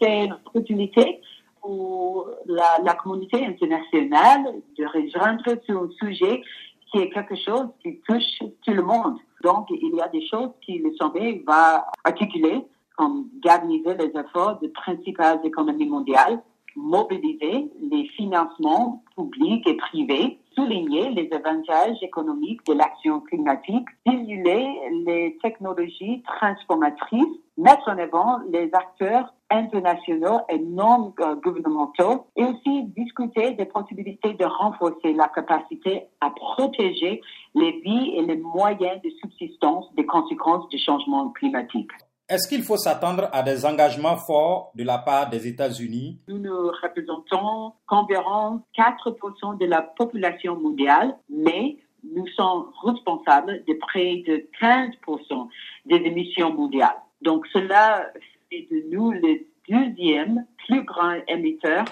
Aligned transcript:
C'est 0.00 0.24
une 0.24 0.32
opportunité 0.32 1.20
pour 1.60 2.30
la, 2.46 2.94
communauté 2.94 3.44
internationale 3.44 4.54
de 4.76 4.84
rejoindre 4.86 5.44
sur 5.64 5.82
un 5.82 5.90
sujet 5.98 6.42
qui 6.90 6.98
est 6.98 7.10
quelque 7.10 7.36
chose 7.36 7.68
qui 7.82 7.98
touche 8.08 8.38
tout 8.64 8.72
le 8.72 8.82
monde. 8.82 9.18
Donc, 9.42 9.66
il 9.70 9.94
y 9.94 10.00
a 10.00 10.08
des 10.08 10.26
choses 10.26 10.50
que 10.66 10.72
le 10.72 10.94
sommet 10.96 11.42
va 11.46 11.86
articuler, 12.04 12.64
comme 12.96 13.28
garniser 13.42 13.94
les 13.94 14.18
efforts 14.18 14.58
des 14.60 14.68
principales 14.68 15.40
économies 15.44 15.86
mondiales, 15.86 16.42
mobiliser 16.74 17.70
les 17.90 18.06
financements 18.16 19.02
publics 19.16 19.66
et 19.66 19.76
privés, 19.76 20.38
souligner 20.54 21.10
les 21.10 21.28
avantages 21.32 21.96
économiques 22.02 22.64
de 22.66 22.74
l'action 22.74 23.20
climatique, 23.20 23.86
stimuler 24.00 24.66
les 25.06 25.38
technologies 25.42 26.22
transformatrices, 26.22 27.38
mettre 27.58 27.88
en 27.88 27.98
avant 27.98 28.38
les 28.50 28.70
acteurs 28.72 29.34
internationaux 29.50 30.40
et 30.48 30.58
non 30.58 31.12
gouvernementaux 31.42 32.26
et 32.36 32.44
aussi 32.44 32.84
discuter 32.96 33.54
des 33.54 33.64
possibilités 33.64 34.34
de 34.34 34.44
renforcer 34.44 35.12
la 35.12 35.28
capacité 35.28 36.04
à 36.20 36.30
protéger 36.30 37.20
les 37.54 37.72
vies 37.80 38.14
et 38.16 38.22
les 38.22 38.36
moyens 38.36 39.02
de 39.02 39.10
subsistance 39.20 39.86
des 39.96 40.06
conséquences 40.06 40.68
du 40.68 40.78
changement 40.78 41.30
climatique. 41.30 41.90
Est-ce 42.28 42.46
qu'il 42.46 42.62
faut 42.62 42.76
s'attendre 42.76 43.28
à 43.32 43.42
des 43.42 43.64
engagements 43.64 44.18
forts 44.18 44.70
de 44.74 44.84
la 44.84 44.98
part 44.98 45.30
des 45.30 45.48
États-Unis? 45.48 46.20
Nous 46.28 46.38
ne 46.38 46.50
représentons 46.50 47.72
qu'environ 47.86 48.60
4% 48.76 49.58
de 49.58 49.64
la 49.64 49.80
population 49.80 50.54
mondiale, 50.60 51.16
mais 51.30 51.78
nous 52.04 52.26
sommes 52.36 52.70
responsables 52.84 53.64
de 53.66 53.74
près 53.80 54.22
de 54.26 54.46
15% 54.60 55.48
des 55.86 55.96
émissions 55.96 56.52
mondiales. 56.52 57.00
Donc 57.22 57.46
cela 57.52 58.10
fait 58.50 58.66
de 58.70 58.84
nous 58.90 59.12
le 59.12 59.46
deuxième 59.68 60.46
plus 60.66 60.84
grand 60.84 61.16
émetteur 61.26 61.84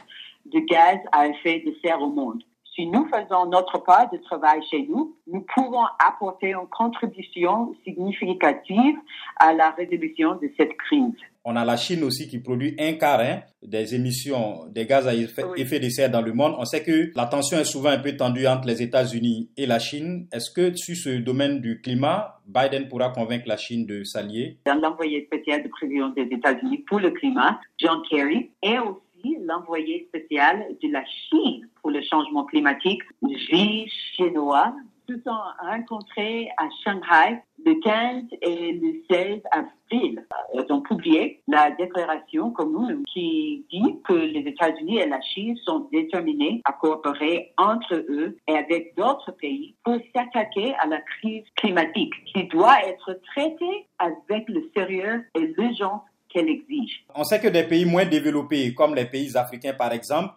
de 0.46 0.60
gaz 0.60 0.98
à 1.12 1.28
effet 1.28 1.62
de 1.66 1.74
serre 1.82 2.00
au 2.00 2.08
monde. 2.08 2.42
Si 2.74 2.86
nous 2.86 3.08
faisons 3.08 3.46
notre 3.46 3.78
part 3.78 4.10
de 4.10 4.18
travail 4.18 4.62
chez 4.70 4.86
nous, 4.86 5.15
nous 5.26 5.44
pouvons 5.54 5.84
apporter 5.98 6.50
une 6.50 6.68
contribution 6.70 7.74
significative 7.84 8.96
à 9.36 9.52
la 9.52 9.70
résolution 9.70 10.36
de 10.36 10.50
cette 10.56 10.76
crise. 10.76 11.14
On 11.44 11.54
a 11.54 11.64
la 11.64 11.76
Chine 11.76 12.02
aussi 12.02 12.28
qui 12.28 12.38
produit 12.40 12.74
un 12.78 12.94
quart 12.94 13.20
hein, 13.20 13.40
des 13.62 13.94
émissions 13.94 14.66
des 14.68 14.84
gaz 14.84 15.06
à 15.06 15.14
effet, 15.14 15.78
de 15.78 15.88
serre 15.88 16.10
dans 16.10 16.20
le 16.20 16.32
monde. 16.32 16.54
On 16.58 16.64
sait 16.64 16.82
que 16.82 17.12
la 17.14 17.26
tension 17.26 17.58
est 17.58 17.64
souvent 17.64 17.90
un 17.90 17.98
peu 17.98 18.16
tendue 18.16 18.46
entre 18.46 18.66
les 18.66 18.82
États-Unis 18.82 19.50
et 19.56 19.66
la 19.66 19.78
Chine. 19.78 20.26
Est-ce 20.32 20.50
que 20.50 20.74
sur 20.76 20.96
ce 20.96 21.18
domaine 21.18 21.60
du 21.60 21.80
climat, 21.80 22.40
Biden 22.46 22.88
pourra 22.88 23.10
convaincre 23.10 23.46
la 23.46 23.56
Chine 23.56 23.86
de 23.86 24.02
s'allier? 24.02 24.58
L'envoyé 24.66 25.24
spécial 25.26 25.62
du 25.62 25.68
président 25.68 26.08
des 26.10 26.22
États-Unis 26.22 26.78
pour 26.88 26.98
le 26.98 27.10
climat, 27.10 27.60
John 27.78 28.02
Kerry, 28.10 28.50
est 28.62 28.78
aussi 28.78 29.36
l'envoyé 29.44 30.08
spécial 30.08 30.66
de 30.82 30.92
la 30.92 31.04
Chine 31.04 31.68
pour 31.80 31.92
le 31.92 32.02
changement 32.02 32.44
climatique, 32.44 33.02
Xi 33.22 33.88
Chinois, 34.16 34.74
se 35.08 35.14
sont 35.22 35.40
rencontrés 35.60 36.48
à 36.58 36.68
Shanghai 36.82 37.40
le 37.64 37.74
15 37.80 38.24
et 38.42 38.72
le 38.72 39.02
16 39.10 39.40
avril. 39.50 40.24
Ils 40.54 40.72
ont 40.72 40.80
publié 40.82 41.42
la 41.48 41.70
déclaration 41.72 42.50
commune 42.50 43.02
qui 43.12 43.64
dit 43.70 43.96
que 44.06 44.14
les 44.14 44.48
États-Unis 44.48 44.98
et 44.98 45.08
la 45.08 45.20
Chine 45.20 45.56
sont 45.64 45.88
déterminés 45.92 46.60
à 46.64 46.72
coopérer 46.72 47.52
entre 47.56 47.94
eux 47.94 48.36
et 48.48 48.56
avec 48.56 48.94
d'autres 48.96 49.32
pays 49.32 49.74
pour 49.84 49.98
s'attaquer 50.14 50.74
à 50.80 50.86
la 50.86 51.00
crise 51.00 51.44
climatique 51.56 52.12
qui 52.32 52.44
doit 52.44 52.78
être 52.84 53.18
traitée 53.34 53.86
avec 53.98 54.48
le 54.48 54.70
sérieux 54.74 55.24
et 55.34 55.54
l'urgence 55.56 56.02
exige. 56.44 57.04
On 57.14 57.24
sait 57.24 57.40
que 57.40 57.48
des 57.48 57.64
pays 57.64 57.84
moins 57.84 58.04
développés, 58.04 58.74
comme 58.74 58.94
les 58.94 59.06
pays 59.06 59.36
africains 59.36 59.74
par 59.74 59.92
exemple, 59.92 60.34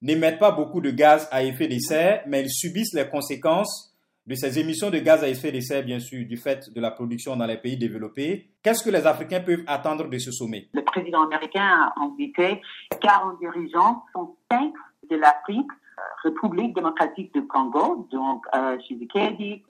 n'émettent 0.00 0.38
pas 0.38 0.50
beaucoup 0.50 0.80
de 0.80 0.90
gaz 0.90 1.28
à 1.30 1.44
effet 1.44 1.68
de 1.68 1.78
serre, 1.78 2.22
mais 2.26 2.42
ils 2.42 2.50
subissent 2.50 2.94
les 2.94 3.08
conséquences 3.08 3.91
de 4.26 4.34
ces 4.34 4.58
émissions 4.58 4.90
de 4.90 4.98
gaz 4.98 5.24
à 5.24 5.28
effet 5.28 5.50
de 5.50 5.60
serre, 5.60 5.84
bien 5.84 5.98
sûr, 5.98 6.26
du 6.26 6.36
fait 6.36 6.72
de 6.72 6.80
la 6.80 6.90
production 6.90 7.36
dans 7.36 7.46
les 7.46 7.56
pays 7.56 7.76
développés. 7.76 8.50
Qu'est-ce 8.62 8.84
que 8.84 8.90
les 8.90 9.06
Africains 9.06 9.40
peuvent 9.40 9.64
attendre 9.66 10.08
de 10.08 10.18
ce 10.18 10.30
sommet? 10.30 10.68
Le 10.72 10.82
président 10.82 11.24
américain 11.24 11.90
a 11.96 12.00
invité 12.00 12.60
40 13.00 13.38
dirigeants, 13.40 14.04
sont 14.12 14.36
5 14.50 14.72
de 15.10 15.16
l'Afrique, 15.16 15.66
euh, 15.98 16.02
République 16.22 16.74
démocratique 16.74 17.34
du 17.34 17.46
Congo, 17.48 18.06
donc 18.12 18.44
euh, 18.54 18.76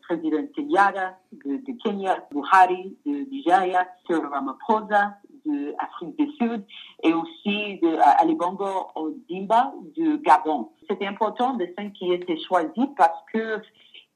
président 0.02 0.46
Kenyatta 0.54 1.16
de, 1.32 1.82
Kenya, 1.82 2.18
Buhari 2.30 2.96
de 3.06 3.30
Nigeria, 3.30 3.88
Cyril 4.06 4.26
Ramaphosa 4.26 5.16
de 5.46 5.74
Afrique 5.78 6.16
du 6.18 6.30
Sud 6.36 6.64
et 7.02 7.12
aussi 7.12 7.78
de 7.82 7.98
Ali 8.20 8.34
Bongo 8.34 8.92
Dimba 9.28 9.72
du 9.96 10.18
Gabon. 10.18 10.68
C'était 10.88 11.06
important 11.06 11.54
de 11.54 11.66
ce 11.66 11.88
qui 11.88 12.12
été 12.12 12.38
choisi 12.46 12.86
parce 12.96 13.18
que 13.32 13.60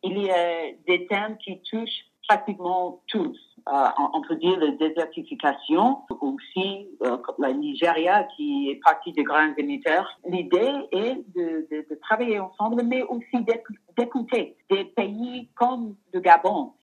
il 0.06 0.22
y 0.22 0.31
a 0.31 0.72
des 0.87 1.06
thèmes 1.06 1.37
qui 1.39 1.61
touchent 1.71 2.06
pratiquement 2.28 3.00
tous. 3.09 3.39
Euh, 3.69 3.89
on 4.15 4.22
peut 4.22 4.37
dire 4.37 4.59
la 4.61 4.71
désertification, 4.72 5.99
aussi 6.21 6.89
euh, 7.03 7.17
la 7.39 7.53
Nigeria 7.53 8.22
qui 8.37 8.71
est 8.71 8.81
partie 8.84 9.12
des 9.12 9.25
grands 9.25 9.53
émetteurs. 9.56 10.09
L'idée 10.25 10.72
est 10.93 11.17
de, 11.34 11.67
de, 11.71 11.87
de, 11.91 11.99
travailler 12.00 12.39
ensemble, 12.39 12.84
mais 12.84 13.03
aussi 13.03 13.44
d'écouter 13.97 14.56
des 14.71 14.84
pays 14.84 15.49
comme 15.56 15.97
le 16.12 16.21
Gabon 16.21 16.75